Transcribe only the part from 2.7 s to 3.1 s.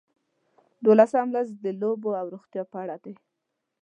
په اړه